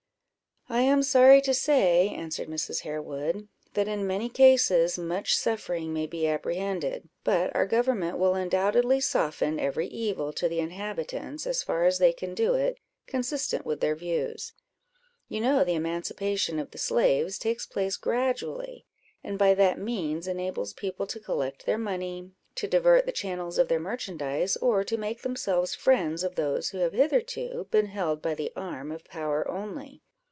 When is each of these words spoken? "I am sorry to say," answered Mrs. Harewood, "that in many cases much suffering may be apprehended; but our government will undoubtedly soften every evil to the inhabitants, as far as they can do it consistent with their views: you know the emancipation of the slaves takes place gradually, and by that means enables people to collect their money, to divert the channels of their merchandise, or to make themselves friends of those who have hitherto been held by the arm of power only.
"I 0.69 0.83
am 0.83 1.03
sorry 1.03 1.41
to 1.41 1.53
say," 1.53 2.07
answered 2.15 2.47
Mrs. 2.47 2.83
Harewood, 2.83 3.49
"that 3.73 3.89
in 3.89 4.07
many 4.07 4.29
cases 4.29 4.97
much 4.97 5.35
suffering 5.35 5.91
may 5.91 6.07
be 6.07 6.25
apprehended; 6.25 7.09
but 7.25 7.53
our 7.53 7.65
government 7.65 8.17
will 8.17 8.35
undoubtedly 8.35 9.01
soften 9.01 9.59
every 9.59 9.87
evil 9.87 10.31
to 10.31 10.47
the 10.47 10.61
inhabitants, 10.61 11.45
as 11.45 11.61
far 11.61 11.83
as 11.83 11.99
they 11.99 12.13
can 12.13 12.33
do 12.33 12.53
it 12.53 12.77
consistent 13.05 13.65
with 13.65 13.81
their 13.81 13.95
views: 13.97 14.53
you 15.27 15.41
know 15.41 15.65
the 15.65 15.75
emancipation 15.75 16.57
of 16.57 16.71
the 16.71 16.77
slaves 16.77 17.37
takes 17.37 17.65
place 17.65 17.97
gradually, 17.97 18.85
and 19.25 19.37
by 19.37 19.53
that 19.53 19.77
means 19.77 20.25
enables 20.25 20.71
people 20.71 21.05
to 21.07 21.19
collect 21.19 21.65
their 21.65 21.77
money, 21.79 22.31
to 22.55 22.65
divert 22.65 23.05
the 23.05 23.11
channels 23.11 23.57
of 23.57 23.67
their 23.67 23.77
merchandise, 23.79 24.55
or 24.55 24.85
to 24.85 24.95
make 24.95 25.21
themselves 25.23 25.75
friends 25.75 26.23
of 26.23 26.35
those 26.35 26.69
who 26.69 26.77
have 26.77 26.93
hitherto 26.93 27.67
been 27.71 27.87
held 27.87 28.21
by 28.21 28.33
the 28.33 28.53
arm 28.55 28.89
of 28.89 29.03
power 29.03 29.45
only. 29.51 30.01